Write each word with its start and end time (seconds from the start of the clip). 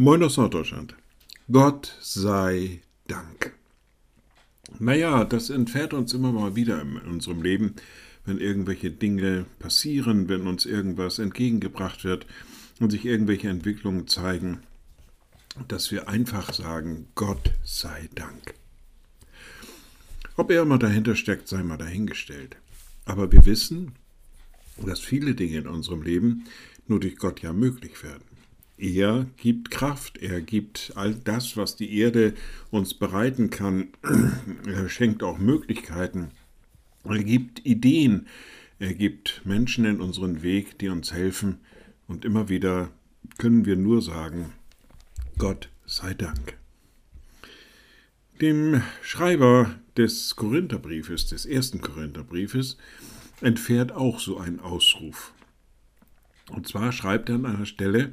Moin 0.00 0.22
aus 0.22 0.36
Norddeutschland. 0.36 0.94
Gott 1.50 1.98
sei 2.00 2.82
Dank. 3.08 3.52
Naja, 4.78 5.24
das 5.24 5.50
entfährt 5.50 5.92
uns 5.92 6.14
immer 6.14 6.30
mal 6.30 6.54
wieder 6.54 6.80
in 6.80 6.98
unserem 6.98 7.42
Leben, 7.42 7.74
wenn 8.24 8.38
irgendwelche 8.38 8.92
Dinge 8.92 9.44
passieren, 9.58 10.28
wenn 10.28 10.46
uns 10.46 10.66
irgendwas 10.66 11.18
entgegengebracht 11.18 12.04
wird 12.04 12.26
und 12.78 12.90
sich 12.90 13.06
irgendwelche 13.06 13.48
Entwicklungen 13.48 14.06
zeigen, 14.06 14.60
dass 15.66 15.90
wir 15.90 16.08
einfach 16.08 16.52
sagen, 16.52 17.08
Gott 17.16 17.50
sei 17.64 18.08
Dank. 18.14 18.54
Ob 20.36 20.52
er 20.52 20.62
immer 20.62 20.78
dahinter 20.78 21.16
steckt, 21.16 21.48
sei 21.48 21.64
mal 21.64 21.76
dahingestellt. 21.76 22.56
Aber 23.04 23.32
wir 23.32 23.44
wissen, 23.46 23.96
dass 24.76 25.00
viele 25.00 25.34
Dinge 25.34 25.58
in 25.58 25.66
unserem 25.66 26.02
Leben 26.02 26.44
nur 26.86 27.00
durch 27.00 27.16
Gott 27.16 27.42
ja 27.42 27.52
möglich 27.52 28.04
werden. 28.04 28.27
Er 28.78 29.26
gibt 29.36 29.72
Kraft, 29.72 30.18
er 30.18 30.40
gibt 30.40 30.92
all 30.94 31.12
das, 31.14 31.56
was 31.56 31.74
die 31.74 31.98
Erde 31.98 32.34
uns 32.70 32.94
bereiten 32.94 33.50
kann. 33.50 33.88
Er 34.66 34.88
schenkt 34.88 35.24
auch 35.24 35.38
Möglichkeiten. 35.38 36.30
Er 37.04 37.24
gibt 37.24 37.66
Ideen. 37.66 38.28
Er 38.78 38.94
gibt 38.94 39.42
Menschen 39.44 39.84
in 39.84 40.00
unseren 40.00 40.42
Weg, 40.42 40.78
die 40.78 40.88
uns 40.88 41.12
helfen. 41.12 41.58
Und 42.06 42.24
immer 42.24 42.48
wieder 42.48 42.90
können 43.38 43.66
wir 43.66 43.74
nur 43.74 44.00
sagen, 44.00 44.52
Gott 45.38 45.68
sei 45.84 46.14
Dank. 46.14 46.56
Dem 48.40 48.82
Schreiber 49.02 49.74
des 49.96 50.36
Korintherbriefes, 50.36 51.26
des 51.26 51.44
ersten 51.46 51.80
Korintherbriefes, 51.80 52.76
entfährt 53.40 53.90
auch 53.90 54.20
so 54.20 54.38
ein 54.38 54.60
Ausruf. 54.60 55.32
Und 56.50 56.68
zwar 56.68 56.92
schreibt 56.92 57.28
er 57.28 57.34
an 57.34 57.46
einer 57.46 57.66
Stelle, 57.66 58.12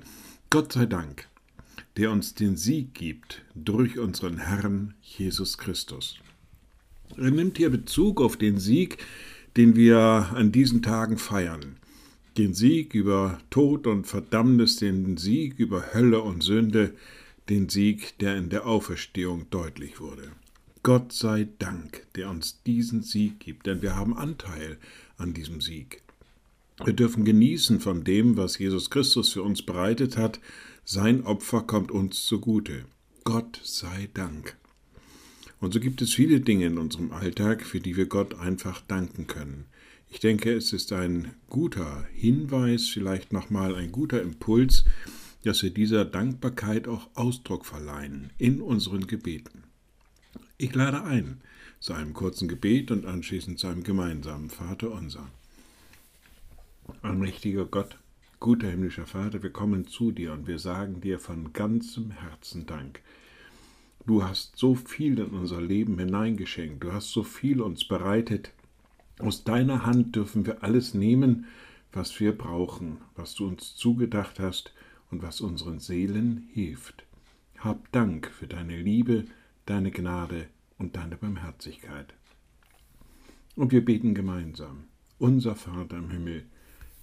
Gott 0.55 0.71
sei 0.71 0.85
Dank, 0.85 1.27
der 1.97 2.11
uns 2.11 2.33
den 2.33 2.55
Sieg 2.55 2.93
gibt 2.93 3.43
durch 3.55 3.99
unseren 3.99 4.37
Herrn 4.37 4.93
Jesus 5.01 5.57
Christus. 5.57 6.17
Er 7.17 7.29
nimmt 7.29 7.57
hier 7.57 7.69
Bezug 7.69 8.21
auf 8.21 8.37
den 8.37 8.57
Sieg, 8.57 8.99
den 9.57 9.75
wir 9.75 10.29
an 10.33 10.53
diesen 10.53 10.81
Tagen 10.81 11.17
feiern. 11.17 11.75
Den 12.37 12.53
Sieg 12.53 12.93
über 12.93 13.37
Tod 13.49 13.85
und 13.85 14.07
Verdammnis, 14.07 14.77
den 14.77 15.17
Sieg 15.17 15.59
über 15.59 15.93
Hölle 15.93 16.21
und 16.21 16.41
Sünde, 16.41 16.93
den 17.49 17.67
Sieg, 17.67 18.17
der 18.19 18.37
in 18.37 18.47
der 18.47 18.65
Auferstehung 18.65 19.49
deutlich 19.49 19.99
wurde. 19.99 20.31
Gott 20.83 21.11
sei 21.11 21.49
Dank, 21.59 22.07
der 22.15 22.29
uns 22.29 22.63
diesen 22.63 23.03
Sieg 23.03 23.41
gibt, 23.41 23.65
denn 23.65 23.81
wir 23.81 23.97
haben 23.97 24.15
Anteil 24.15 24.77
an 25.17 25.33
diesem 25.33 25.59
Sieg. 25.59 26.04
Wir 26.83 26.93
dürfen 26.93 27.23
genießen 27.23 27.79
von 27.79 28.03
dem, 28.03 28.35
was 28.35 28.57
Jesus 28.57 28.89
Christus 28.89 29.31
für 29.31 29.43
uns 29.43 29.61
bereitet 29.61 30.17
hat. 30.17 30.39
Sein 30.83 31.23
Opfer 31.23 31.61
kommt 31.61 31.91
uns 31.91 32.25
zugute. 32.25 32.85
Gott 33.23 33.61
sei 33.63 34.09
Dank. 34.13 34.57
Und 35.61 35.73
so 35.73 35.79
gibt 35.79 36.01
es 36.01 36.13
viele 36.13 36.41
Dinge 36.41 36.65
in 36.65 36.77
unserem 36.77 37.11
Alltag, 37.11 37.65
für 37.65 37.79
die 37.79 37.95
wir 37.95 38.07
Gott 38.07 38.37
einfach 38.37 38.81
danken 38.81 39.25
können. 39.25 39.65
Ich 40.09 40.19
denke, 40.19 40.53
es 40.53 40.73
ist 40.73 40.91
ein 40.91 41.33
guter 41.49 42.05
Hinweis, 42.13 42.87
vielleicht 42.87 43.33
nochmal 43.33 43.75
ein 43.75 43.91
guter 43.91 44.21
Impuls, 44.21 44.85
dass 45.43 45.63
wir 45.63 45.71
dieser 45.71 46.05
Dankbarkeit 46.05 46.87
auch 46.87 47.09
Ausdruck 47.15 47.65
verleihen 47.65 48.31
in 48.37 48.61
unseren 48.61 49.07
Gebeten. 49.07 49.63
Ich 50.57 50.75
lade 50.75 51.03
ein 51.03 51.41
zu 51.79 51.93
einem 51.93 52.13
kurzen 52.13 52.47
Gebet 52.47 52.91
und 52.91 53.05
anschließend 53.05 53.59
zu 53.59 53.67
einem 53.67 53.83
gemeinsamen 53.83 54.49
Vater 54.49 54.91
unser. 54.91 55.29
Allmächtiger 57.01 57.65
Gott, 57.65 57.97
guter 58.39 58.69
himmlischer 58.69 59.05
Vater, 59.07 59.41
wir 59.41 59.49
kommen 59.49 59.87
zu 59.87 60.11
dir 60.11 60.33
und 60.33 60.47
wir 60.47 60.59
sagen 60.59 61.01
dir 61.01 61.19
von 61.19 61.53
ganzem 61.53 62.11
Herzen 62.11 62.65
Dank. 62.65 63.01
Du 64.05 64.23
hast 64.23 64.57
so 64.57 64.75
viel 64.75 65.19
in 65.19 65.29
unser 65.29 65.61
Leben 65.61 65.97
hineingeschenkt, 65.97 66.83
du 66.83 66.93
hast 66.93 67.11
so 67.11 67.23
viel 67.23 67.61
uns 67.61 67.87
bereitet. 67.87 68.51
Aus 69.17 69.43
deiner 69.43 69.85
Hand 69.85 70.15
dürfen 70.15 70.45
wir 70.45 70.63
alles 70.63 70.93
nehmen, 70.93 71.45
was 71.91 72.19
wir 72.19 72.37
brauchen, 72.37 72.97
was 73.15 73.33
du 73.33 73.47
uns 73.47 73.75
zugedacht 73.75 74.39
hast 74.39 74.73
und 75.09 75.23
was 75.23 75.41
unseren 75.41 75.79
Seelen 75.79 76.47
hilft. 76.51 77.03
Hab 77.57 77.91
Dank 77.93 78.29
für 78.29 78.47
deine 78.47 78.79
Liebe, 78.79 79.25
deine 79.65 79.89
Gnade 79.89 80.47
und 80.77 80.97
deine 80.97 81.15
Barmherzigkeit. 81.15 82.13
Und 83.55 83.71
wir 83.71 83.83
beten 83.83 84.13
gemeinsam. 84.13 84.83
Unser 85.17 85.55
Vater 85.55 85.97
im 85.97 86.09
Himmel, 86.09 86.43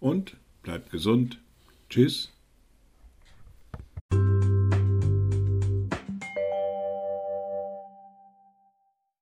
und 0.00 0.36
bleibt 0.62 0.90
gesund. 0.90 1.38
Tschüss, 1.90 2.30